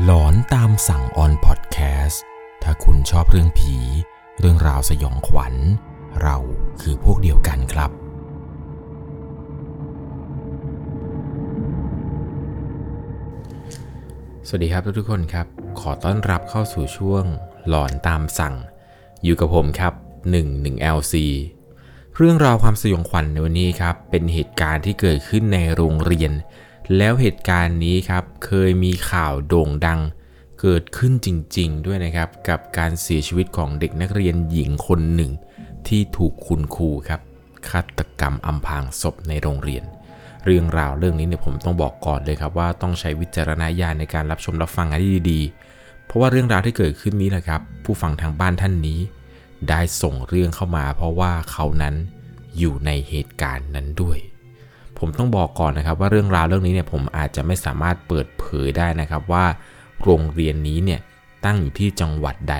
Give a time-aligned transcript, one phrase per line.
[0.00, 2.22] หลอนตามสั่งออนพอดแคสต์
[2.62, 3.76] ถ้าคุณชอบเรื่องผี
[4.38, 5.54] เรื่องราวสยองขวัญ
[6.22, 6.36] เรา
[6.80, 7.90] คือพวกเดียวกันครับ
[14.46, 15.46] สวัสดีครับทุกคนครับ
[15.80, 17.24] ขอต้อนรับเข้าสู่ช่วง
[17.68, 18.54] หลอนตามสั่ง
[19.24, 19.92] อยู่กับผมครับ
[20.42, 21.14] 11 LC
[22.16, 26.32] เรื่องราวความสยองขวัญในวันนี้ครับ เป็นเหตุการณ์ที่เกิดขึ้นในโรงเรียน
[26.96, 30.00] แล้วเหตุการณ์นี้ครับเคยมีข่าวโด่งดัง
[30.60, 35.32] เกิดขึ้นจริงๆ ด้วยนะครับ กับการเสียชีวิตของเด็กนักเรียนหญิงคนหนึ่ง
[35.88, 37.20] ที่ถูกคุณครูครับ
[37.68, 39.84] ฆาตกรรมอำพรางศพในโรงเรียน
[40.44, 49.00] เรื่องราวเรื่องนี้เนี่ยผมต้องบอกก่อนเลยครับว่าต้องใช้วิจารณญาณในการรับชมรับฟังกันให้ดีๆ เพราะว่าเรื่องราวที่เกิดขึ้นนี้แหละครับ ผู้ฟังทางบ้านท่านนี้
[49.68, 51.94] ได้ส่งเรื่องเข้ามา เพราะว่าเขานั้น
[52.58, 54.18] อยู่ในเหตุการณ์นั้นด้วย
[55.04, 59.44] ผมต้องบอกก่อนนะครับว่าเรื่องราวเรื่องนี้เนี่ยผมอาจจะไม่สามารถเปิดเผยได้นะครับว่า
[60.02, 61.00] โรงเรียนนี้เนี่ย
[61.44, 62.56] ตั้งอยู่ที่จังหวัดใด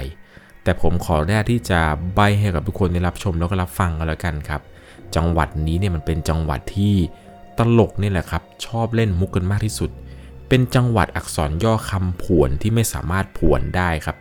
[0.63, 1.81] แต่ผมขอแรกที่จะ
[2.15, 4.63] ใบให้กับทุกคนได้รับชมแล้วก็รับฟังกันแล้วกันครับ
[5.17, 6.95] จังหวัดนี้เนี่ยมันเป็นจังหวัดที่
[7.59, 9.91] ตลกนี่แหละครับชอบเล่นมุกกันมากที่สุด
[10.48, 14.17] เป็นจังหวัดอักษรย่อคำผวนที่ไม่สามารถผวนได้ครับ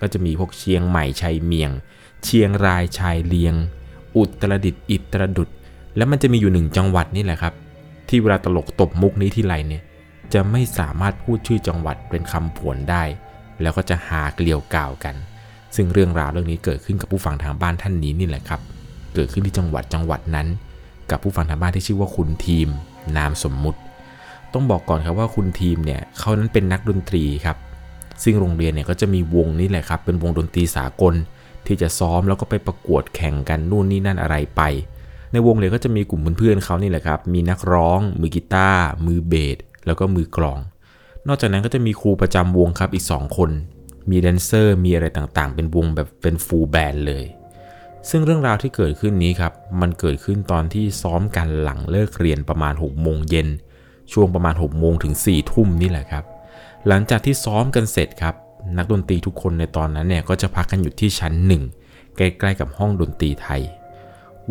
[0.00, 1.70] ก็จะมีพวกเชียงใหม่ชัยเมียง
[2.24, 3.54] เชียงรายชายเลียง
[4.16, 5.48] อุตรดิตถ์อิตรดุด
[5.98, 7.54] แล้วมันจะมีอยู่หนึ่งจังหวัดนี่แหละครับ
[8.08, 9.82] ที่เวลาตลกตบมุกนี้ที่ไรเนี่ย
[10.34, 13.02] จะไม่สามารถพูดชื่อจังหวัดเป็นคำผวนได้
[13.62, 15.14] แล้วก็จะหาเกลียวกล่าวกัน
[15.76, 18.60] ซึ่งเรื่องราวเรื่องนี้เกิดขึ้นกับผู้ฟังทางบ้านท่านนี้นี่แหละครับ
[19.14, 20.46] เกิดขึ้นที่จังหวัดจังหวัดนั้น
[21.10, 22.68] กับผู้ฟังทางบ้านที่ชื่อว่าคุณทีม
[23.16, 23.78] นามสมมุติ
[24.52, 27.56] ต้องบอกก่อนครับว่าคุณทีมเนี่ยเขานั้นเป็นนักดนตรีครับ
[28.22, 31.14] ซึ่งโรงเรียนเนี่ยก็จะมีวงนี่แหละครับ เป็นวงดนตรีสากล
[31.66, 34.62] ที่จะซ้อมแล้วก็ไปประกวดแข่งกันนู่นนี่นั่นอะไรไป
[35.32, 40.58] ในวงเลยก็จะมีกลุ่มเพื่อนๆเขานี่แหละครับ มีนักร้อง มือกีตาร์มือเบสแล้วก็มือกลอง
[41.26, 43.50] นอกจากนั้นก็จะมีครูประจำวงครับอีก 2 คน
[44.10, 47.24] มีแดนเซอร์ มีอะไรต่างๆ เป็นวงแบบเป็นฟูลแบนด์เลย
[48.10, 53.48] ซึ่งเรื่องราวที่เกิดขึ้นนี้ครับ มันเกิดขึ้นตอนที่ซ้อมกันหลังเลิกเรียนประมาณ6โมงเย็น
[54.12, 56.24] ช่วงประมาณ6โมงถึง4ทุ่มนี่แหละครับ
[56.88, 58.34] หลังจากที่ซ้อมกันเสร็จครับ
[58.78, 61.62] นักดนตรีทุกคนในตอนนั้นเนี่ยก็จะพักกันอยู่ที่ชั้นหนึ่ง
[62.16, 63.62] ใกล้ๆกับห้องดนตรีไทย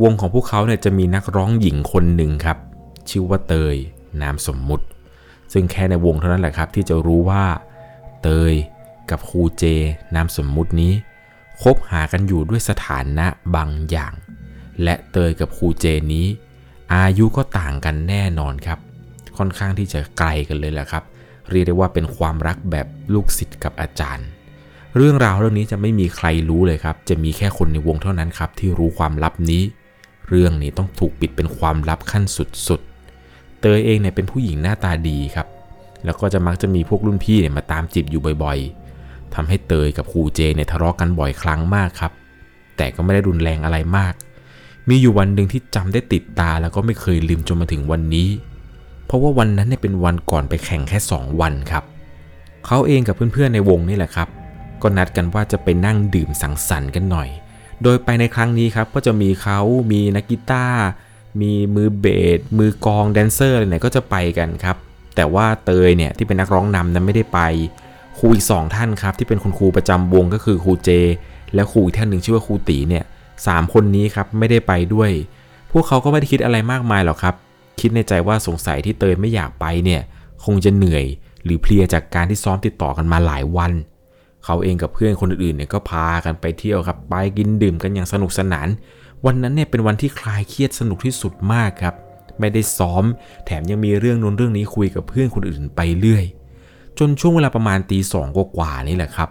[0.04, 2.58] วงของพวกเขาเนี่ยจะมีนักร้องหญิงคนหนึ่งครับ
[3.10, 3.76] ชื่อว่าเตย
[4.22, 4.86] นามสมมุติ
[5.54, 7.44] ซึ่งแค่ในวงเท่านั้นแหละครับที่จะรู้ว่า
[8.22, 8.54] เตย
[9.10, 9.64] กับครูเจ
[10.16, 10.94] นามสมมุตินี้
[11.62, 14.14] คบหากันอยู่ด้วยสถานะบางอย่าง
[14.84, 16.28] และเตยกับครูเจนี้
[16.94, 18.80] อายุก็ต่างกันแน่นอนครับ
[19.38, 21.04] ค่อนข้างที่จะไกลกันเลยแหละครับ
[21.50, 24.28] เรียกได้ว่าเป็นความรักแบบลูกศิษย์กับอาจารย์
[24.96, 29.64] เรื่องราวเรื่องนี้จะไม่มีใครรู้เลยครับ จะมีแค่คนในวงเท่านั้นครับที่รู้ความลับนี้
[30.30, 32.24] เรื่องนี้ต้องถูกปิดเป็นความลับขั้น
[32.68, 35.48] สุดๆ เตยเองเนี่ยเป็นผู้หญิงหน้าตาดีครับ
[36.06, 42.12] แล้วก็จะมักจะมีพวกรุ่นพี่เนี่ยมาตามจีบอยู่บ่อยๆทำให้เตยกับครูเจเนี่ยทะเลาะกันบ่อยครั้งมากครับ
[42.78, 44.14] แต่ก็ไม่ได้รุนแรงอะไรมาก
[44.90, 48.30] มีอยู่วันหนึ่งที่จำได้ติดตาแล้วก็ไม่เคยลืมจนมาถึงวันนี้
[49.06, 51.84] เพราะว่าวันนั้นเนี่ยเป็นวันก่อนไปแข่งแค่ 2 วันครับ
[52.66, 54.28] เขาเองกับเพื่อนๆในวงนี่แหละครับ
[54.82, 57.30] ก็นัดกันว่าจะไปนั่งดื่มสังสรรค์กันหน่อย
[57.84, 59.60] โดยไปในครั้งนี้ครับก็จะมีเขา
[59.92, 60.84] มีนักกีตาร์
[61.42, 62.06] มีมือเบ
[62.38, 64.78] สมือกองแดนเซอร์อะไรเนี่ยก็จะไปกันครับ
[65.16, 67.40] แต่ว่าเตยเนี่ยที่เป็นนักร้องนำนั้นไม่ได้ไป
[68.18, 70.90] ครูอีกสองท่านครับที่เป็นคุณครูประจำวงก็คือครูเจ
[71.54, 73.04] และครูอีกท่านหนึ่งชื่อว่าครูตีเนี่ย
[73.48, 75.10] สามคนนี้ครับไม่ได้ไปด้วย
[75.72, 77.36] พวกเขาก็ไม่ได้คิดอะไรมากมายหรอกครับ
[77.80, 80.02] คิดในใจว่าสงสัยที่เตยไม่อยากไปเนี่ย
[80.46, 81.06] คงจะเหนื่อย
[81.44, 83.72] หรือเพลียจากการที่ซ้อมติดต่อกันมาหลายวัน
[84.50, 88.68] เขาเองกับเพื่อนคนอื่นๆเนี่ยก็พากันไปเที่ยวครับไปกินดื่มกันอย่างสนุกสนาน
[89.26, 91.96] วันนั้นเนี่ยเป็นวันที่คลายเครียดสนุกที่สุดมากครับ
[92.40, 93.04] ไม่ได้ซ้อม
[93.46, 96.26] แถมยังมีเรื่องนู้นเรื่องนี้คุยกับเพื่อนคนอื่นไปเรื่อย
[97.00, 99.30] จนช่วงเวลาประมาณตีสองกว่าๆนี่แหละครับ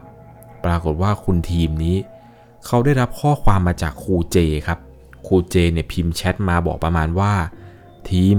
[0.65, 1.97] ปรากฏว่าคุณทีมนี้
[2.67, 4.79] เขาได้รับข้อความมาจากครูเจครับ
[5.27, 7.33] ครูเจเนี่ยพิมพ์แชทมาบอกประมาณว่า
[8.11, 8.39] ทีม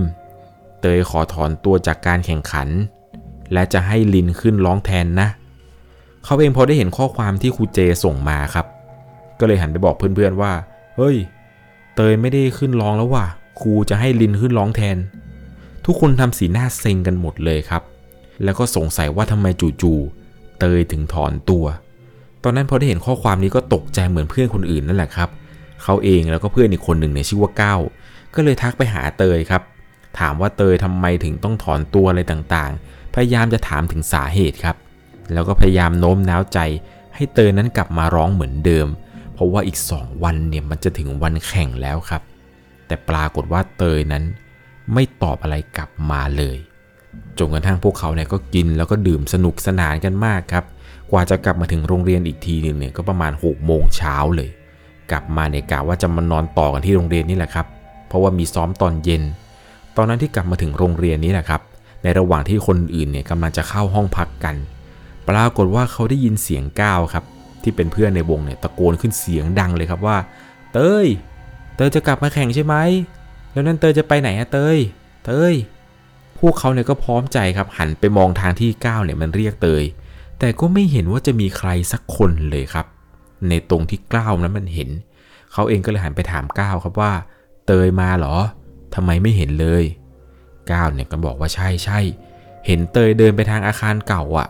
[0.80, 2.68] เตยขอถอนตัวจากการแข่งขัน
[3.53, 5.28] และจะให้ลินขึ้นร้องแทนนะ
[6.28, 8.66] เขาเองพอได้เห็นข้อความที่ครูเจส่งมาครับ
[9.40, 10.52] ก็เลยหันไปบอกเพื่อนๆว่า
[10.97, 11.18] เฮ้ย
[11.96, 13.26] เตยไม่ได้ขึ้นร้องแล้วว่ะ
[13.62, 14.97] ครูจะให้ลินขึ้นร้องแทน
[15.85, 17.82] ทุกคนทำสีหน้าเซ็งกันหมดเลยครับ
[18.44, 19.47] แล้วก็สงสัยว่าทำไม
[19.82, 21.66] จู่ๆ เตยถึงถอนตัว
[22.44, 25.30] ตอนนั้นพอได้เห็นข้อความนี้ก็ตกใจเหมือนเพื่อนคนอื่นนั่นแหละครับ
[25.84, 27.80] เขาเองแล้วก็เพื่อนอีกคนหนึ่งเนี่ยชื่อว่าก้าว
[28.35, 29.62] ก็เลยทักไปหาเตยครับ
[30.20, 34.78] ถามว่าเตยทำไมถึงต้องถอนตัวอะไรต่างๆ พยายามจะถามถึงสาเหตุครับ
[35.34, 36.59] แล้วก็พยายามโน้มน้าวใจ
[37.16, 38.88] ให้เตยนั้นกลับมาร้องเหมือนเดิม
[39.34, 42.22] เพราะว่าอีก2วันเนี่ยมันจะถึงวันแข่งแล้วครับ
[42.88, 44.24] แต่ปรากฏว่าเตยนั้น
[44.94, 46.58] ไม่ตอบอะไรกลับมาเลย
[47.38, 50.66] จนกระทั่งพวกเขาเนี่ยก็กินแล้วก็ดื่มสนุกสนานกันมากครับ
[51.12, 54.50] กว่าจะกลับมาถึงโรงเรียนอีกทีหนึ่งเนี่ยก็ประมาณ6กโมงเช้าเลย
[55.12, 57.68] กลับมาเนี่ยกะว่าจะมานอนต่อกันที่โรงเรียนนี่แหละครับ
[58.08, 59.23] เพราะว่ามีซ้อมตอนเย็น
[59.96, 61.62] ตอนนั้นที่กลับมาถึงโรงเรียนนี้แหละครับ
[62.03, 64.56] ในระหว่างที่คนอื่นเนี่ยกำลังจะเข้าห้องพักกัน
[65.29, 67.24] ปรากฏว่าเขาได้ยินเสียงก้าวครับ
[67.64, 70.18] ที่เป็นเพื่อนในวงเนี่ยตะโกนขึ้นเสียงดังเลยครับว่า
[70.74, 71.08] เตย
[71.76, 72.76] เตยจะกลับมาแข่งใช่ไหม
[73.52, 74.78] แล้วนั่นเตยจะไปไหนอะเตย
[75.26, 75.53] เตย
[76.40, 79.84] พวกเขาเนี่ยก็พร้อมใจครับหันไปมองทางที่ก้าวเนี่ยมันเรียกเตย
[80.40, 82.85] แต่ก็ไม่เห็นว่าจะมีใครสักคนเลยครับ
[83.50, 84.90] ในตรงที่ก้าวนั้นมันเห็น
[85.53, 87.12] เขาเองก็เลยหันไปถามก้าวครับว่า
[87.66, 88.35] เตยมาเหรอ
[88.96, 89.84] ทำไมไม่เห็นเลย
[90.72, 92.00] ก้าวเนี่ยก็บอกว่าใช่ใช่
[92.66, 94.47] เห็นเตยเดินไปทางอาคารเก่าอะ่ะ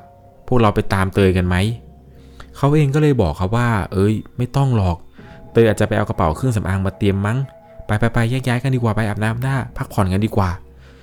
[0.47, 1.55] พวกเราไปตามเตยกันไหม
[2.57, 4.97] เขาเองก็เลยบอกครับว่า เอ้ย ไม่ต้องหรอก
[5.51, 7.37] เตยอาจจะไปเอากระเป๋าเครื่องสำอางมาเตรียมมั้ง
[7.85, 10.49] ไปไปไปแยกย้ายกันดีกว่าไปอาบน้ำหน้า พักผ่อนกันดีกว่า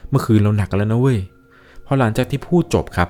[0.08, 1.18] เมื่อคืนเราหนักกันแล้วนะเว้ย
[1.86, 3.08] พอหลังจากที่พูดจบครับ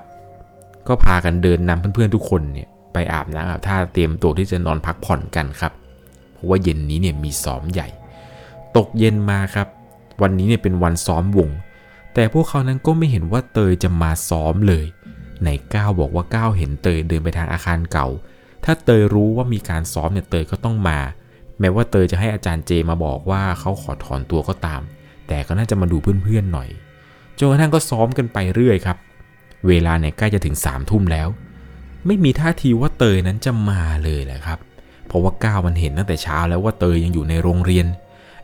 [0.88, 5.72] ก็พากันเดินนำเพื่อนๆทุกคนเนี่ยไปอาบน้ำอาบท่าเตรียมตัวที่จะนอนพักผ่อนกันครับ
[6.32, 7.88] เพราะว่าเย็นนี้เนี่ยมีซ้อมใหญ่
[8.76, 9.68] ตกเย็นมาครับ
[10.22, 11.50] วันนี้เนี่ยเป็นวันซ้อมวง
[12.14, 14.84] แต่พวกเขานั้นก็ไม่เห็นว่าเตยจะมาซ้อมเลย
[15.44, 18.08] ไหนก้าวบอกว่าก้าวเห็นเตยเดินไปทางอาคารเก่า
[18.64, 20.98] ถ้าเตยรู้ว่ามีการซ้อมเนี่ยเตยก็ต้องมา
[21.60, 24.80] แม้ว่าเตยจะให้อาจารย์เจมาบอกว่าเขาขอถอนตัวก็ตาม
[25.28, 26.68] แต่ก็น่าจะมาดูเพื่อนๆหน่อย
[27.38, 28.96] จนกระทั่งก็ซ้อมกันไปเรื่อยครับ
[29.68, 31.28] เวลาเนี่ยใกล้จะถึงสามทุ่มแล้ว
[32.06, 34.58] ไม่มีท่าทีว่าเตยนั้นจะมาเลยแหละครับ
[35.06, 37.86] เพราะว่าก้าวมันเห็นตั้งแต่เช้าแล้วว่าเตยยังอยู่ในโรงเรียน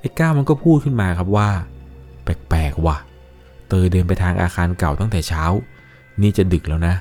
[0.00, 1.48] ไอ้ก้าวมันก็พูดขึ้นมาครับว่า
[2.24, 2.96] แปลกๆว่ะ
[3.68, 5.44] เตยเดินไปทางอาคารเก่าตั้งแต่เช้า
[6.22, 6.94] นี่จะดึกแล้วนะ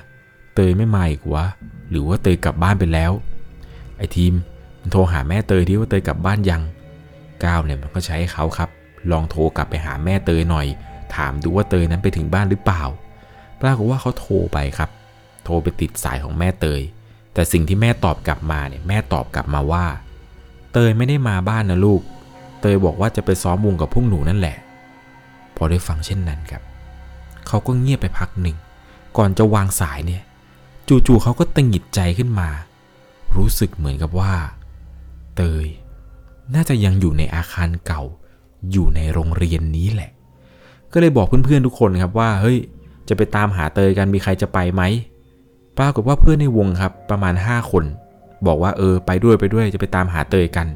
[0.54, 1.44] เตยไม่มาอีกวะ
[1.90, 3.12] หรือว่าเตยกลับบ้านไปแล้ว
[3.98, 4.32] ไอ้ทีม
[4.80, 6.62] มันโทรหาแม่เตยที่ว่าเตยกลับบ้านยัง
[7.44, 8.70] ก้าวเนี่ยมันก็ใช้เขาครับ
[9.10, 10.66] ลองโทรกลับไปหาแม่เตยหน่อย
[11.14, 12.82] ถามดูว่าเตยนั้นไปถึงบ้านหรือเปล่า
[13.60, 14.90] ปรากฏว่าเขาโทรไปครับ
[15.44, 16.80] โทรไปติดสายของแม่เตย
[17.34, 19.84] แต่สิ่งที่แม่ตอบกลับมาเนี่ยแม่ตอบกลับมาว่า
[20.72, 22.00] เตยไม่ได้มาบ้านนะลูก
[22.60, 24.56] เตยบอกว่าจะไปซ้อมวงกับพวกหนูนั่นแหละ
[25.56, 26.62] พอได้ฟังเช่นนั้นครับ
[27.46, 28.56] เขาก็เงียบไปพักหนึ่ง
[29.16, 30.22] ก่อนจะวางสายเนี่ย
[30.88, 32.48] จู่ๆเขาก็ตังหงิดใจขึ้นมา
[33.36, 34.32] รู้สึกเหมือนกับว่า
[35.36, 35.66] เตย
[36.54, 38.02] น่าจะยังอยู่ในอาคารเก่า
[38.72, 40.10] อยู่ในโรงเรียนนี้แหละ
[40.92, 42.58] ก็เลยบอกเพื่อนๆทุกคนครับว่า เฮ้ย
[43.08, 44.82] จะไปตามหาเตยกันมีใครจะไปไหม
[45.78, 47.84] ปรากฏว่าเพื่อนในวงครับประมาณ 5 คน
[48.46, 50.66] บอกว่าเออ ไปด้วยไปด้วยจะไปตามหาเตยกัน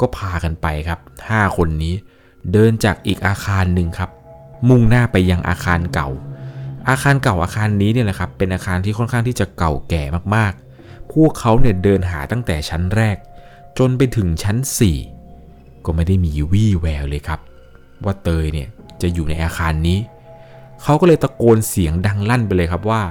[0.00, 1.94] ก็พากันไปครับ 5 คนนี้
[2.52, 4.10] เดินจากอีกอาคารหนึ่งครับ
[4.68, 6.08] มุ่งหน้าไปยังอาคารเก่า
[6.88, 10.02] อาคารเก่าอาคารนี้เนี่ยแหละครับเป็นอาคารที่ค่อนข้างที่จะเก่าแก่
[10.34, 13.16] มากๆ พวกเขาเนี่ยเดินหาตั้งแต่ชั้นแรก
[13.78, 14.56] จนไปถึงชั้น
[15.20, 17.40] 4 ก็ไม่ได้มีวี่แววเลยครับ
[18.04, 18.68] ว่าเตยเนี่ย
[19.02, 19.98] จะอยู่ในอาคารนี้
[20.82, 23.02] เขาก็เลยตะโกนเสียงดังลั่นไปเลยครับว่า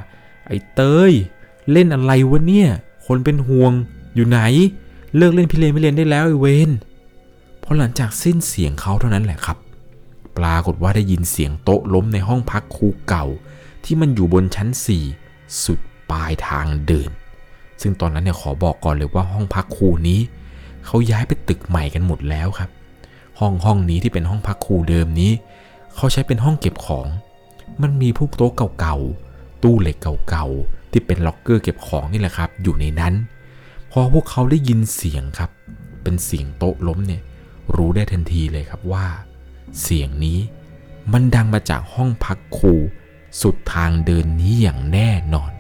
[0.48, 1.12] ไอ้เตย
[1.72, 2.70] เล่นอะไรวะเนี่ย
[3.06, 3.72] คนเป็นห่วง
[4.16, 4.40] อยู่ไหน
[5.16, 6.72] เลิกเล่นพิเรนไม่เล่นได้แล้วไอ้เวน
[7.64, 9.58] พอหลังจากสิ้นเสียงเขาเท่านั้นแหละครับ
[10.38, 13.26] ปรากฏว่าได้ยินเสียงโต๊ะล้มในห้องพักครูเก่า
[13.86, 14.70] ที่มันอยู่บนชั้น
[15.16, 15.80] 4 สุด
[16.12, 17.12] ปลายทางเดิน
[17.82, 20.20] ซึ่งตอนนั้นเนี่ยขอบอกก่อนเลยว่าห้องพักครูนี้
[20.86, 22.70] เขาย้ายไปตึกใหม่กันหมดแล้วครับ
[23.40, 25.32] ห้องห้องนี้ที่เป็นห้องพักครูเดิมนี้
[25.96, 27.08] เขาใช้เป็นห้องเก็บของ
[27.82, 29.98] มันมีพวกโต๊ะเก่าๆตู้เหล็ก
[30.30, 33.14] เก่าๆที่เป็นล็อกเกอร์เก็บของนี่แหละครับ อยู่ในนั้น
[33.92, 35.52] พอพวกเขาได้ยินเสียงครับ
[36.04, 37.22] เป็นเสียงโต๊ะล้มเนี่ย
[37.76, 39.06] รู้ได้ทันทีเลยครับว่า
[39.82, 40.40] เสียงนี้
[41.14, 42.74] มันดังมาจากห้องพักครู
[43.42, 45.52] สุดทางเดินนี้อย่างแน่นอน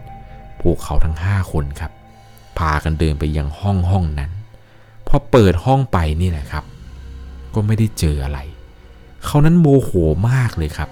[0.61, 1.91] พวกเขาทั้งห้าคนครับ
[2.57, 4.31] พากันเดินไปยังห้องห้องนั้น
[5.07, 6.65] พอเปิดห้องไปนี่แหละครับ
[7.53, 8.39] ก็ไม่ได้เจออะไร
[9.25, 9.91] เขานั้นโมโห
[10.29, 10.89] มากเลยครับ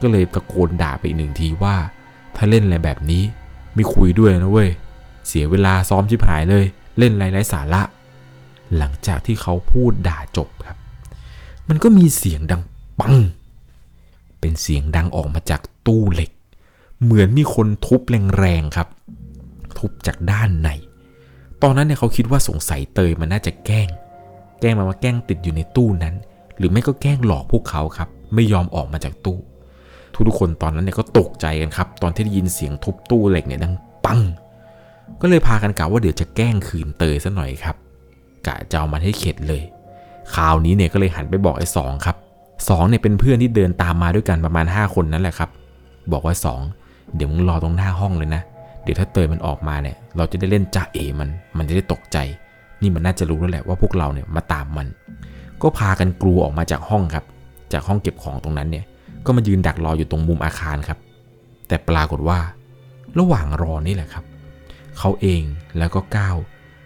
[0.00, 1.76] ก็เลยตะโกนด่าไปหนึ่งทีว่า
[2.36, 3.22] ถ้าเล่นอะไรแบบนี้
[3.74, 4.70] ไม่คุยด้วยนะเว้ย
[5.26, 6.64] เสียเวลาซ้อมชิบหายเลย
[6.98, 7.82] เล่นไรไร้สาระ
[8.76, 10.78] หลังจากที่เขาพูดด่าจบครับ
[11.68, 12.62] มันก็มีเสียงดัง
[13.00, 13.14] ปัง
[14.46, 16.30] เป็นเสียงดังออกมาจากตู้เหล็ก
[17.02, 18.00] เหมือนมีคนทุบ
[18.38, 18.88] แรงๆครับ
[19.78, 20.68] ทุบจากด้านใน
[21.62, 23.88] ตอนนั้นเนี่ยเขาคิดว่าสงสัยเตยมันน่าจะแกล้ง
[24.60, 26.14] แกล้งมาว่าแกล้งติดอยู่ในตู้นั้น
[26.58, 29.38] หรือไม่ก็แกล้งหลอกพวกเขาครับ ไม่ยอมออกมาจากตู้
[30.28, 33.74] ทุกคนตอนนั้นเนี่ยก็ตกใจกันครับ ตอนที่ได้ยินเสียงทุบตู้เหล็กเนี่ยดัง
[34.04, 34.20] ปัง
[35.20, 37.76] ก็เลยพากันกล่าวว่าเดี๋ยวจะแกล้งคืนเตยซะหน่อยครับ
[38.46, 39.62] กะจะเอามันให้เข็ดเลย
[40.34, 42.16] คราวนี้เนี่ยก็เลยหันไปบอกไอ้สองครับ
[42.68, 45.50] สองเนี่ยเป็นเพื่อนที่เดินตามมาด้วยกันประมาณ 5 คนนั่นแหละครับ
[46.12, 46.60] บอกว่าสอง
[47.16, 48.42] เดี๋ยวมึงรอตรงหน้าห้องเลยนะ
[48.82, 52.18] เดี๋ยวถ้าเตยมันออกมาเนี่ย เราจะได้เล่นจ่าเอมัน มันจะได้ตกใจ
[52.82, 54.86] นี่มันน่าจะรู้แล้วแหละว่าพวกเราเนี่ยมาตามมัน
[55.62, 57.24] ก็พากันกลัวออกมาจากห้องครับ
[57.72, 58.84] จากห้องเก็บของตรงนั้นเนี่ย
[59.26, 60.98] ก็มายืนดักรออยู่ตรงมุมอาคารครับ
[61.68, 62.38] แต่ปรากฏว่า
[63.18, 64.24] ระหว่างรอนี่แหละครับ
[64.98, 65.42] เขาเอง
[65.78, 66.36] แล้วก็ก้าว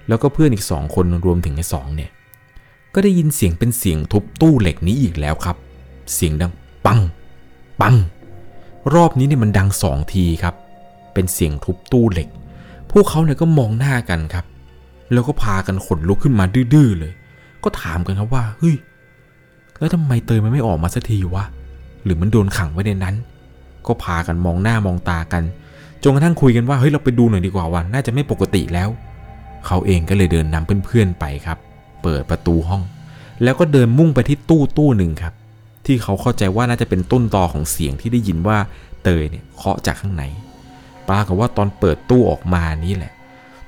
[0.08, 2.10] แล้วก็เพื่อนอีกสองคนรวมถึงไอ้สองเนี่ย
[2.94, 5.56] ก็ได้ยินเสียงเป็นเสียงทุบตู้เหล็กนี้อีกแล้วครับ
[6.14, 6.52] เสียงดัง
[6.86, 7.00] ปัง
[7.80, 7.94] ปัง
[8.94, 10.54] รอบนี้เนี่ยมันดังสองทีครับ
[11.14, 12.28] เป็นเสียงทุบตู้เหล็ก
[12.90, 14.44] พวกเขาเนี่ยก็มองหน้ากันครับ
[15.12, 17.12] แล้วก็พากันขนลุกขึ้นมาดื้อๆเลย
[17.64, 18.76] ก็ถามกันครับว่าเฮ้ย
[19.78, 21.44] แล้วทำไมเตยมันไม่ออกมาสักทีวะ
[22.04, 23.16] หรือมันโดนขังไว้ในนั้น
[23.86, 25.42] ก็พากันมองหน้ามองตากัน
[26.02, 28.88] จนกระทั่งคุยกันว่าเฮ้ยเราไปดูหน่อยดีกว่าว่าน่าจะไม่ปกติแล้ว
[29.66, 31.58] เขาเองก็เลยเดินนำเพื่อนๆไปครับ
[32.02, 32.82] เปิดประตูห้อง
[33.42, 35.34] แล้วก็เดินมุ่งไปที่ตู้ตู้หนึ่งครับ
[35.86, 38.58] ที่เขาเข้าใจว่าน่าจะเป็นต้นตอของเสียงที่ได้ยินว่า
[39.02, 40.24] เตยเนี่ยเคาะจากข้างใน
[41.08, 43.12] ปรากฏว่าตอนเปิดตู้ออกมานี่แหละ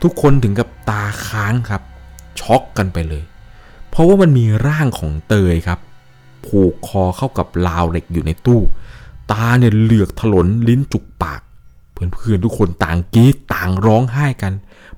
[0.03, 1.83] ทุกคนถึงกับตาค้างครับ
[2.41, 3.25] ช็อกกันไปเลย
[3.91, 5.79] เพราะว่ามันมีร่างของเตยครับ
[6.47, 8.61] ผูกคอเข้ากับราวเหล็กอยู่ในตู้
[9.33, 11.41] ตาเนี่ยเหลือกถลนลิ้นจุกปาก
[11.93, 14.53] เพื่อนๆทุกคนต่างกรีดต่างร้องไห้กัน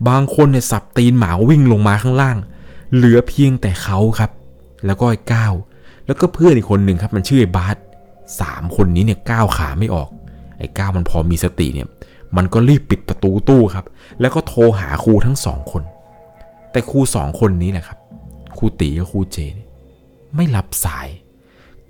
[0.08, 2.36] บางคนเนี่ยสับตีนหมาวิ่งลงมาข้างล่าง
[2.94, 4.30] เหลือเพียงแต่เขาครับ
[4.86, 5.54] แล้วก็ไอ้ก้าว
[6.06, 7.76] แล้วก็เพื่อนอีกคนหนึ่งครับ มันชื่อไอ้บาส
[8.40, 10.08] สามคนนี้เนี่ยก้าวขาไม่ออก
[10.58, 11.88] ไอ้ก้าวมันพอมีสติเนี่ย
[12.36, 13.84] มันก็รีบปิดประตูตู้ครับ
[14.20, 15.82] แล้วก็โทรหาครูทั้งสองคน
[16.70, 17.98] แต่ครูสองคนนี้แหละครับ
[18.58, 19.56] ครูตีกับครูเจน
[20.36, 21.08] ไม่รับสาย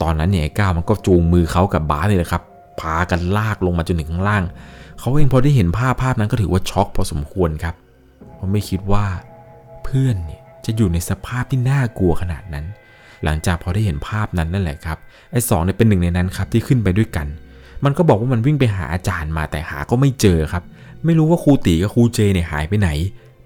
[0.03, 2.43] ตอนนั้นเนี่ยไอ้ก้าวมันก็จูงมือเขากับบาสเลยแหละครับ
[2.81, 4.45] พากันลากลงมาจนถึงข้างล่าง
[4.99, 7.75] เขาเองพอได้เห็นภาพภาพนั้นก็ถือว่าช็อกพอสมควรครับ
[8.35, 9.05] เพราะไม่คิดว่า
[9.85, 12.67] เพื่อนเนี่ย จะอยู่ในสภาพที่น่ากลัวขนาดนั้น
[13.25, 14.99] หลังจากพอได้เห็นภาพนั้นนั่นแหละครับ
[15.33, 17.27] ไอ้สองเนี่ยเป็นหนึ่งในนั้นครับที่ขึ้นไปด้วยกัน
[17.85, 20.65] มันก็บอกว่ามันวิ่งไปหาอาจารย์มาแต่หาก็ไม่เจอครับ
[21.05, 22.91] ไม่รู้ว่าครูตีกับครูเจเนี่ยหายไปไหน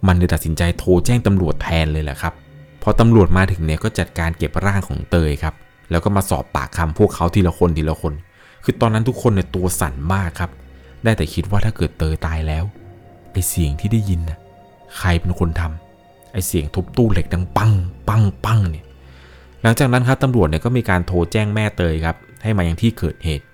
[0.07, 2.35] มันเลยตัดสินใจโทรแจ้งตำรวจแทนเลยแหละครับ
[2.83, 5.55] พอตำรวจมาถึงเนี่ยก็จัดการเก็บร่างของเตยครับ
[5.91, 8.15] แล้วก็มาสอบปากคำพวกเขาทีละคนทีละคน
[8.65, 10.51] คือตอนนั้นทุกคนเนี่ยตัวสั่นมากครับ
[11.05, 12.65] ได้แต่คิดว่าถ้าเกิดเตยตายแล้ว
[13.33, 14.39] ไอเสียงที่ได้ยินน่ะ
[14.99, 15.88] ใครเป็นคนทำ
[16.33, 17.73] ไอเสียงทุบตู้เหล็กดังปัง
[18.09, 18.85] ปังปังเนี่ย
[19.63, 23.45] หลังจากนั้นครับตำรวจเนี่ยก็มีการโทรแจ้งแม่เตยครับให้มายังที่เกิดเหตุ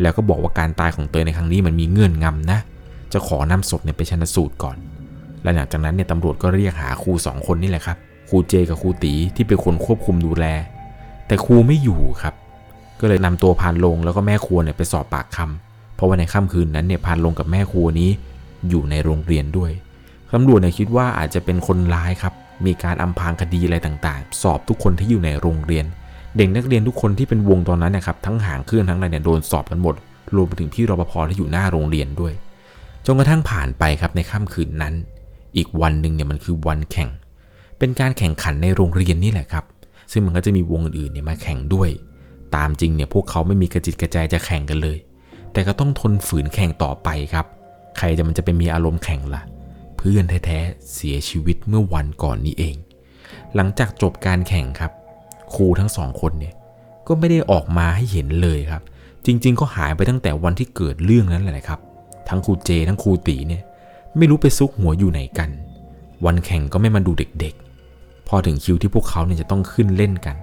[0.00, 2.58] แล้วก็บอกว่าการตายของเตยในครั้งนี้มันมีเงื่อนงำนะ
[3.12, 4.76] จะขอนำศพเนี่ยไปชันสูตรก่อน
[5.42, 7.96] และหลังจากนั้นเนี่ยตำรวจก็เรียกหาครูสองคนนี่แหละครับ
[8.28, 10.46] ครูเจกับครูตีที่เป็นคนควบคุมดูแล
[11.26, 12.34] แต่ครูไม่อยู่ครับ
[13.00, 18.10] ก็เลยนำตัวพานลงแล้วก็แม่ครัวเนี่ยไปสอบปากคำเพราะว่าในค่ำคืนนั้นเนี่ยพานลงกับแม่ครัวนี้
[18.68, 19.70] อยู่ในโรงเรียนด้วย
[20.34, 22.34] ตำรวจเนี่ยคิดว่าอาจจะเป็นคนร้ายครับ
[22.66, 25.86] มีการอำพรางคดีอะไรต่างๆ สอบทุกคนที่อยู่ในโรงเรียน
[26.36, 29.94] เด็กนักเรียนทุกคนที่เป็นวงตอนนั้นนะครับ ทั้งหางเครื่องทั้งอะไรเนี่ยโดนสอบกันหมด
[30.34, 32.32] รวมไปถึงพี่รปภที่อยู่หน้าโรงเรียนด้วย
[33.06, 34.94] จนกระทั่งผ่านไปครับในค่ำคืนนั้น
[35.56, 37.10] อีกวันหนึ่งเนี่ยมันคือวันแข่ง
[37.78, 39.64] เป็นการแข่งขันในโรงเรียนนี่แหละครับ
[40.12, 41.88] ซึ่งมันก็จะมีวงอื่นๆเนี่ยมาแข่งด้วย
[42.56, 44.98] ตามจริงเนี่ยพวกเขาไม่มีกระจิตกระใจจะแข่งกันเลย
[45.52, 47.46] แต่ก็ต้องทนฝืนแข่งต่อไปครับ
[47.98, 49.42] ใครจะมันจะไปมีอารมณ์แข่งล่ะ
[50.02, 52.76] เพื่อนแท้ๆเสียชีวิตเมื่อวันก่อนนี้เอง
[53.54, 54.92] หลังจากจบการแข่งครับ
[55.54, 56.54] ครูทั้งสองคนเนี่ย
[57.06, 58.82] ก็ไม่ได้ออกมาให้เห็นเลยครับ
[59.26, 61.80] จริง ๆ ก็หายไปตั้งแต่วันที่เกิดเรื่องนั้นแหละครับ
[62.28, 63.62] ทั้งครูเจทั้งครูตีเนี่ย
[64.16, 65.50] ไม่รู้ไปซุกหัวอยู่ไหนกัน
[66.24, 70.36] วันแข่งก็ไม่มาดูเด็กๆ พอถึงคิวที่พวกเขาเนี่ยจะต้องขึ้นเล่นกัน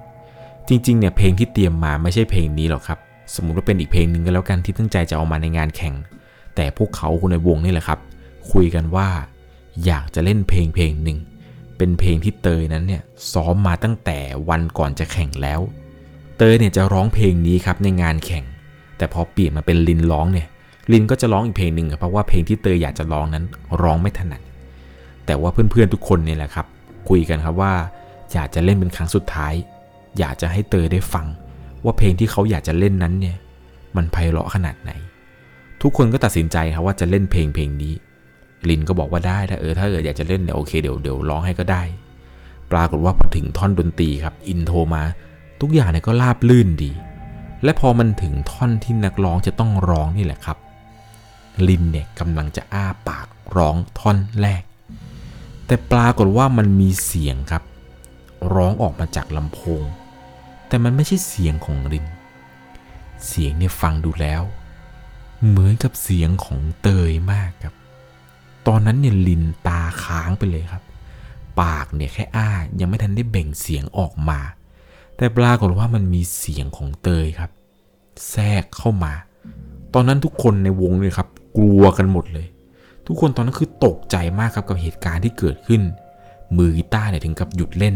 [0.67, 2.99] จริงๆเนี่ยเพลงที่เตรียมมาไม่ใช่เพลงนี้หรอกครับ
[3.35, 5.95] สมมติว่าเป็นอีกเพลงหนึ่งก็แล้วกันที่ตั้งใจจะเอามาในงานแข่ง
[6.55, 7.99] แต่พวกเขาคนในวงนี่แหละครับ
[8.51, 9.07] คุยกันว่า
[9.85, 11.19] อยากจะเล่นเพลงเพลงหนึ่ง
[11.77, 13.03] เป็นเพลงที่เตยนั้นเนี่ย
[13.33, 14.19] ซ้อมมาตั้งแต่
[14.49, 15.59] วันก่อนจะแข่งแล้ว
[16.37, 18.43] เตยเนี่ยจะร้องเพลงนี้ครับในงานแข่ง
[18.97, 20.47] แต่พอเปลี่ยนมาเป็นลินร้องเนี่ย
[20.91, 23.45] ลินก็จะร้องอีกเพลงหนึ่งครับเพราะว่าเพลงที่เตยอยากจะร้องนั้น
[23.81, 24.41] ร้องไม่ถนัด
[25.25, 26.65] แต่ว่าเพื่อนๆทุกคนเนี่ยแหละครับ
[27.09, 27.73] คุยกันครับว่า
[28.33, 29.53] อยากจะเล่นเป็นครั้งสุดท้าย
[30.19, 31.25] อยากจะให้เตยได้ฟัง
[31.83, 33.37] ว่าเพลงที่เขาอยากจะเล่นนั้นเนี่ย
[33.95, 34.91] มันไพเราะขนาดไหน
[35.81, 37.93] ทุกคนก็ตัดสินใจครับว่าจะเล่นเพลงเพลงนี้
[38.69, 41.83] ลินก็บอกว่าได้ถ้าเออถ้าเอออยากจะเล่นเนี่ยโอเคเดี๋ยวเดี๋ยวร้องให้ก็ได้
[42.71, 45.03] ปรากฏว่าพอถึงท่อนดนตรีครับอินโทรมา
[45.61, 46.91] ทุกอย่างเนี่ยก็ราบลื่นดี
[47.63, 50.57] และพอมันถึงท่อนที่นักร้องจะต้องร้องนี่แหละครับ
[51.67, 54.63] ลินเนี่ยกำลังจะอ้าปากร้องท่อนแรก
[55.65, 57.63] แต่ปรากฏว่ามันมีเสียงครับ
[58.55, 59.83] ร้องออกมาจากลำโพง
[60.67, 62.05] แต่มันไม่ใช่เสียงของลิน
[63.27, 64.41] เสียงเนี่ยฟังดูแล้ว
[65.47, 67.75] เหมือนกับเสียงของเตยมากครับ
[68.67, 70.83] ตอนนั้นเนี่ยลินตาค้างไปเลยครับ
[71.61, 74.39] ปากเนี่ยแค่อ้ายังไม่ทันได้เบ่งเสียงออกมา
[75.17, 77.51] แต่ปรากฏว่ามันมีเสียงของเตยครับ
[78.29, 79.13] แทรกเข้ามา
[79.93, 82.47] ตอนนั้นทุกคนในวงเลยครับ กลัวกันหมดเลย
[83.07, 85.81] ทุกคนตอนนั้นคือตกใจมากครับกับเหตุการณ์ที่เกิดขึ้น
[86.57, 87.95] มือกีตาร์เนี่ยถึงกับหยุดเล่น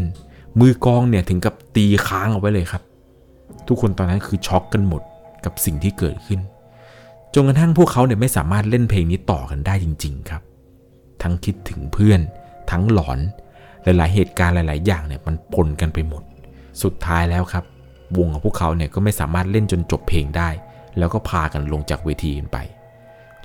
[0.60, 2.82] มือกลองเนี่ยถึงกับตีค้างเอาไว้เลยครับ
[3.68, 5.02] ทุกคนตอนนั้นคือช็อกกันหมด
[5.44, 6.40] กับสิ่งที่เกิดขึ้น
[7.34, 10.42] จจนกระทั่งพวกเขาเนี่ยไม่สามารถเล่นเพลงนี้ต่อกันได้จริง ๆ ครับ
[11.22, 12.20] ทั้งคิดถึงเพื่อน
[12.70, 13.18] ทั้งหลอน
[13.82, 16.22] หลาย ๆ เหตุการณ์หลาย ๆ อย่างเนี่ยมันปนกันไปหมด
[16.82, 17.64] สุดท้ายแล้วครับ
[18.18, 20.48] วงของพวกเขาเนี่ยก็ไม่สามารถเล่นจนจบเพลงได้
[20.98, 22.58] แล้วก็พากันลงจากเวทีกันไป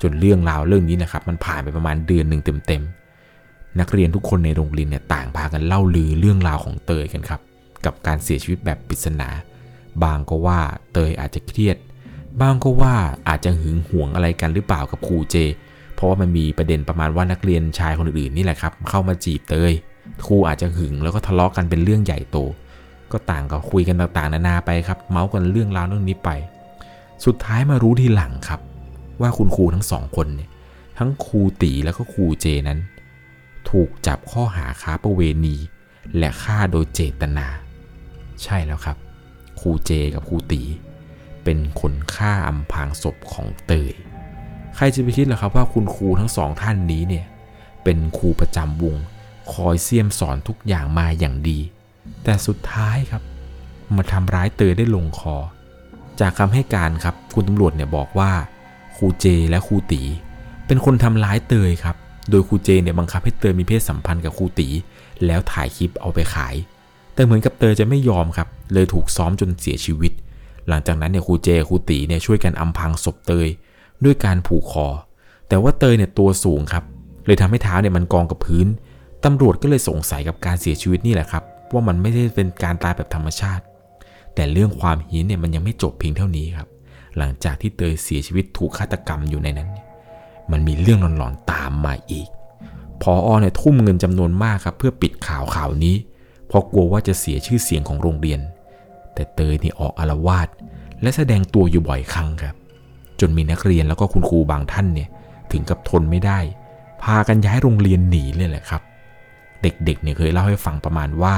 [0.02, 2.82] จนเรื่องราวเรื่องนี้นะครับ มันผ่านไปประมาณเดือนหนึ่งเต็ม
[3.30, 7.40] ๆ นักเรียนทุกคนในโรงเรียนเนี่ยต่างพากันเล่าลือเรื่องราวของเตยกันครับ
[7.84, 9.28] กับการเสียชีวิตแบบปริศนา
[10.02, 10.60] บางก็ว่า
[10.92, 11.76] เตยอาจจะเครียด
[12.40, 12.94] บางก็ว่า
[13.28, 15.36] อาจจะหึงหวงอะไรกันหรือเปล่ากับครูเจ
[15.98, 19.72] เพราะว่ามันมีประเด็นประมาณว่านักเรียนชายคนอื่นๆนี่แหละครับ เข้ามาจีบเตย
[20.26, 22.38] ครูอาจจะหึงแล้วก็ทะเลาะกันเป็นเรื่องใหญ่โต
[23.12, 26.30] ก็ต่างก็คุยกันต่างๆ นานาไปครับ เมาส์กันเรื่องราวเรื่องนี้ไป
[27.24, 28.60] สุดท้ายมารู้ทีหลังครับ
[29.20, 30.50] ว่าคุณครูทั้งสองคนเนี่ย
[30.98, 32.78] ทั้งครูตีแล้วก็ครูเจนั้น
[33.70, 35.56] ถูกจับข้อหาค้าประเวณี
[36.18, 37.46] และฆ่าโดยเจตนา
[38.42, 38.96] ใช่แล้วครับ
[39.60, 40.62] ครูเจกับครูตี
[41.44, 43.92] เป็นคนฆ่าอำพรางศพของเตย
[44.76, 47.26] ใครจะไปคิดล่ะครับว่าคุณครูทั้งสองท่านนี้เนี่ย
[47.84, 48.96] เป็นครูประจำวง
[49.52, 51.58] คอยเสี่ยมสอนทุกอย่างมาอย่างดี
[52.24, 53.22] แต่สุดท้ายครับ
[53.96, 55.36] มาทำร้ายเตยได้ลงคอ
[56.20, 58.30] จากคำให้การครับ คุณตำรวจเนี่ยบอกว่า
[58.96, 60.02] ครูเจและครูตี
[60.66, 61.96] เป็นคนทำร้ายเตยครับ
[62.30, 64.68] โดยครูเจเนี่ยบังคับให้เตยมีเพศสัมพันธ์กับครูตี
[65.26, 66.54] แล้วถ่ายคลิปเอาไปขาย
[67.14, 70.12] แต่เหมือนกับเตยจะไม่ยอมครับ เลยถูกซ้อมจนเสียชีวิต
[70.68, 73.48] หลังจากนั้นเนี่ยครูเจครูตีเนี่ยช่วยกันอำพรางศพเตย
[74.04, 74.88] ด้วยการผูกคอ
[75.48, 76.84] แต่ว่าเตยเนี่ยตัวสูงครับ
[77.26, 78.66] เลยทำให้เท้าเนี่ยมันกองกับพื้น
[79.24, 83.64] ตำรวจก็เลยสงสัยกับการเสียชีวิตนี่แหละครับ ว่ามันไม่ได้เป็นการตายแบบธรรมชาติ
[84.34, 86.68] แต่เรื่องความหินเนี่ยมันยังไม่จบเพียงเท่านี้ครับ
[87.16, 89.70] หลังจากที่เตยเสียชีวิตถูกฆาตกรรมอยู่ในนั้น
[90.50, 92.28] มันมีเรื่องหลอนๆตามมาอีก
[93.02, 95.96] พออเนี่ยทุ่มเงินจำนวนมากครับ เพื่อปิดข่าวข่าวนี้
[96.48, 98.40] เพราะกลัวว่าจะเสียชื่อเสียงของโรงเรียน
[99.14, 100.48] แต่เตยนี่ออกอารวาส
[101.02, 102.56] และแสดงตัวอยู่บ่อยครั้งครับ
[103.20, 105.08] จนมีนักเรียนแล้วก็คุณครูบางท่านเนี่ย
[105.52, 106.38] ถึงกับทนไม่ได้
[107.02, 108.82] พากันย้ายโรงเรียนหนีเลยแหละครับ
[109.62, 111.36] เด็กๆเนี่ยเคยเล่าให้ฟังประมาณว่า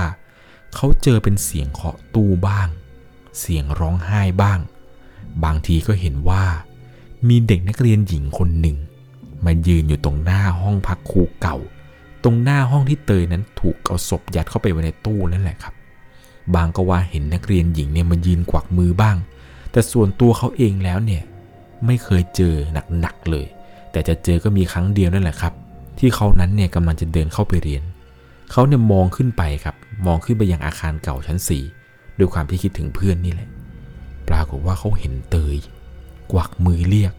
[0.74, 2.68] เขาเจอเป็นเสียงเคาะตู้บ้าง
[3.38, 4.58] เสียงร้องไห้บ้าง
[5.44, 6.44] บางทีก็เห็นว่า
[7.28, 8.76] มีเด็กนักเรียนหญิงคนหนึ่ง
[9.44, 11.56] มายืนอยู่ตรงหน้าห้องพักครูเก่า
[12.24, 15.74] ตรงหน้าห้องที่เตยนั้นถูกเอาศพยัดเข้าไปไว้ในตู้นั่นแหละครับ
[16.54, 19.16] บางก็ว่าเห็นนักเรียนหญิงเนี่ยมายืนกวักมือบ้าง
[19.70, 21.22] แต่ส่วนตัวเขาเองแล้วเนี่ย
[21.86, 22.54] ไม่เคยเจอ
[23.00, 23.46] หนักๆเลย
[23.92, 25.52] แต่จะเจอก็มีครั้งเดียวนั่นแหละครับ
[25.98, 27.82] ที่เขานั้นเนี่ยกำลังจะเดินเข้าไปเรียน
[28.50, 31.62] เขาเนี่ยมองขึ้นไปครับ มองขึ้นไปยังอาคารเก่าชั้นสี่
[32.18, 33.48] ด้วยความที่คิดถึงเพื่อนนี่แหละ
[34.28, 35.56] ปรากฏว่าเขาเห็นเตย
[36.32, 37.12] กวักมือเรียก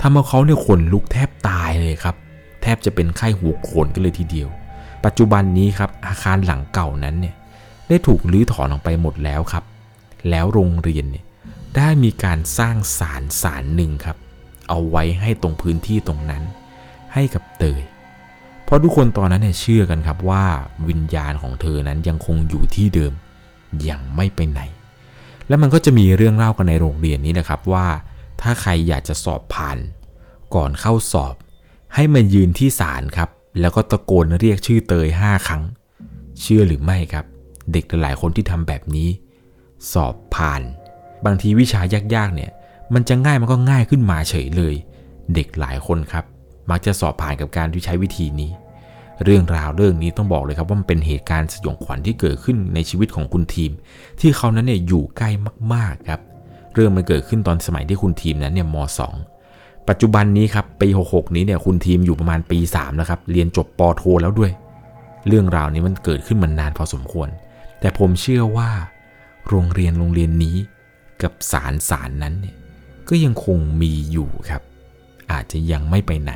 [0.00, 2.16] ทำเอาเขาเนี่ยขนลุกแทบตายเลยครับ
[2.62, 4.48] แทบจะเป็นไข้หูโขนกันเลยทีเดียว
[5.04, 7.34] ปัจจุบันนี้ครับอาคารหลังเก่านั้นเนี่ย
[7.88, 9.64] ได้ถูกรื้อถอนออกไปหมดแล้วครับ
[10.30, 11.24] แล้วโรงเรียนเนี่ย
[11.76, 14.16] ได้มีการสร้างศาลศาลหนึ่งครับ
[14.68, 16.42] เอาไว้ให้ตรงพื้นที่ตรงนั้น
[17.14, 17.82] ให้กับเตย
[18.64, 20.44] เพราะทุกคนตอนนั้นเนี่ยเชื่อกันครับว่า
[20.88, 23.12] วิญญาณของเธอนั้นยังคงอยู่ที่เดิม
[23.88, 24.60] ยังไม่ไปไหน
[25.48, 27.86] แล้วมันก็จะมีเรื่องเล่ากันในโรงเรียนนี้นะครับว่า
[28.40, 29.78] ถ้าใครอยากจะสอบผ่าน
[30.54, 31.34] ก่อนเข้าสอบ
[31.94, 33.30] ให้มายืนที่ศาลครับ
[33.60, 35.62] แล้วก็ตะโกนเรียกชื่อเตยห้าครั้ง
[36.40, 37.24] เชื่อหรือไม่ครับ
[37.72, 39.08] เด็กหลายคนที่ทำแบบนี้
[39.92, 40.62] สอบผ่าน
[41.24, 41.80] บางทีวิชา
[42.14, 42.50] ยากๆเนี่ย
[42.94, 44.74] มันจะง่ายมันก็ง่ายขึ้นมาเฉยเลย
[45.34, 46.24] เด็กหลายคนครับ
[46.70, 48.50] มักจะสอบผ่านกับการที่ใช้วิธีนี้
[49.24, 53.70] เรื่องราวเรื่องนี้ต้องบอกเลยครับว่ามันเป็นเหตุการณ์สยองขวัญที่เกิดขึ้นในชีวิตของคุณทีม
[54.20, 55.30] ที่เขานั้นเนี่ยอยู่ใกล้
[55.72, 56.20] มากๆครับ
[56.74, 58.76] เรื่องมันเกิดขึ้นตอนสมัยที่คุณทีมนั้นเนี่ยม
[59.32, 64.52] .2 ปัจจุบันนี้ครับปี 66 นี้เนี่ยคุณทีมอยู่ประมาณปี3แล้วครับเรียนจบปโทแล้วด้วย
[65.28, 67.28] เรื่องราวนี้มันเกิดขึ้นมานานพอสมควร
[67.80, 68.70] แต่ผมเชื่อว่า
[69.48, 70.56] โรงเรียนโรงเรียนนี้
[71.22, 72.56] กับสารสารนั้นเนี่ย
[73.08, 74.62] ก็ยังคงมีอยู่ครับ
[75.32, 76.32] อาจจะยังไม่ไปไหน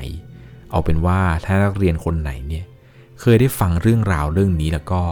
[0.71, 2.65] เอาเป็นว่าถ้านักเรียนคนไหนเนี่ย
[3.21, 5.03] เคยได้ฟังเรื่องราวเรื่องนี้แล้วก็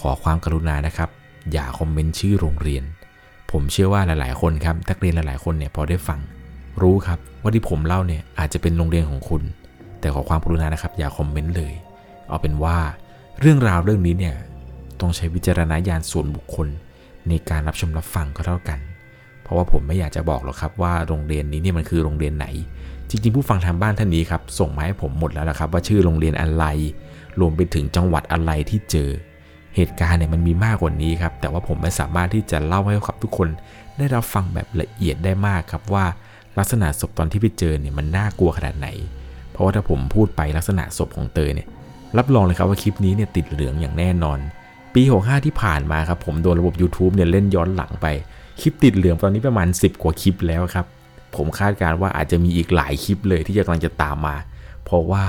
[0.00, 1.10] ขอความกรุณานะครับ
[1.52, 2.84] อย่าคอมเมนต์ชื่อโรงเรียน
[3.50, 6.20] ผมเชื่อว่าหลายๆ คนครับนักเรียนหลายๆ คนเนี่ยพอได้ฟัง
[6.82, 9.42] รู้ครับว่าที่ผมเล่าเนี่ยอาจจะเป็นโรงเรียนของคุณ
[10.00, 11.72] แต่ขอความกรุณานะครับ อย่าคอมเมนต์เลย
[12.28, 12.76] เอาเป็นว่า
[13.40, 14.36] เรื่องราวเรื่องนี้เนี่ย
[15.00, 16.68] ต้องใช้วิจารณญาณส่วนบุคคล
[17.28, 18.78] ในการรับชมรับฟังก็เท่ากัน
[19.42, 22.46] เพราะว่าผมไม่อยากจะบอกหรอกครับว่าโรงเรียนนี้เนี่ยมันคือโรงเรียนไหน
[23.08, 26.64] จริงๆ ผู้ฟังทางบ้านท่านนี้ครับส่งมาให้ผมหมดแล้วละครับ ว่าชื่อโรงเรียนอะไร
[27.40, 29.10] รวมไปถึงจังหวัดอะไรที่เจอ
[29.76, 33.48] เหตุการณ์เนี่ยมันมีมากกว่านี้ครับ แต่ว่าผมไม่สามารถที่จะเล่าให้กับทุกคน
[33.98, 36.04] ได้รับฟังแบบละเอียดได้มากครับว่า
[36.58, 38.88] ลักษณะศพตอนที่ไปเจอเนี่ยมันน่ากลัวขนาดไหน
[39.50, 41.68] เพราะว่าถ้าผมพูดไปลักษณะศพของเตยเนี่ย
[42.18, 44.38] รับรองเลยครับว่าคลิปนี้เนี่ยติดเหลืองอย่างแน่นอน
[44.94, 48.06] ปี 65 ที่ผ่านมาครับผมโดนระบบ YouTube เนี่ยเล่นย้อนหลังไป
[48.60, 50.86] คลิปติดเหลืองตอนนี้ประมาณ 10 กว่าคลิปแล้วครับ
[51.36, 54.36] ผมคาดการณ์ว่าอาจจะมีอีกหลายคลิปเลยที่จะกำลังจะตามมา
[54.84, 55.24] เพราะว่า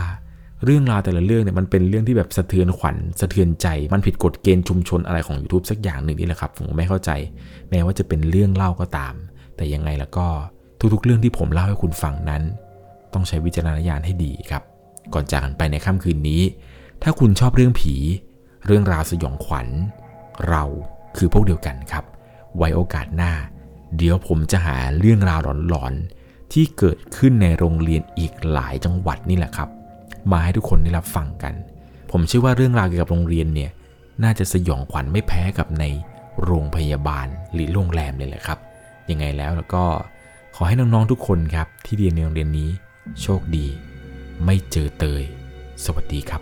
[0.63, 7.11] เรื่องราวแต่ละเรื่องเนี่ยมันเป็นเรื่องที่แบบสะเทือนขวัญสะเทือนใจ มันผิดกฎเกณฑ์ชุมชนอะไรของ YouTube สักอย่างหนึ่งนี่แหละครับ ผมไม่เข้าใจ
[7.69, 9.13] แม้ว่าจะเป็นเรื่องเล่าก็ตาม
[9.55, 10.25] แต่ยังไงแล้วก็
[10.93, 12.41] ทุกๆ เรื่องที่ผมเล่าให้คุณฟังนั้น
[13.13, 14.63] ต้องใช้วิจารณญาณให้ดีครับ
[15.13, 16.41] ก่อนจากกันไปในค่ำคืนนี้
[17.03, 17.95] ถ้าคุณชอบเรื่องผี
[18.65, 19.67] เรื่องราวสยองขวัญ
[20.49, 20.63] เรา
[21.17, 22.05] คือพวกเดียวกันครับ
[22.57, 23.33] ไว้โอกาสหน้า
[23.97, 29.69] เดี๋ยวผมจะหาเรื่องราวหลอนๆ ที่เกิดขึ้นในโรงเรียนอีกหลายจังหวัดนี่แหละครับ
[30.31, 31.53] มาให้ทุกคนได้รับฟังกัน
[32.11, 33.71] ผมเชื่อว่าเรื่องราวเกี่ยวกับโรงเรียนเนี่ย
[34.23, 35.83] น่าจะสยองขวัญไม่แพ้กับใน
[36.43, 38.59] โรงพยาบาลหรือโรงแรมเลยแหละครับ
[39.09, 39.83] ยังไงแล้วแล้วก็
[40.55, 42.69] ขอให้น้องๆทุกคนครับที่เรียนในโรงเรียนนี้
[43.21, 43.67] โชคดี
[44.45, 45.23] ไม่เจอเตย
[45.85, 46.41] สวัสดีครับ